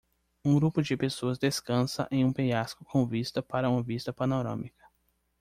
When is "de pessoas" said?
0.81-1.37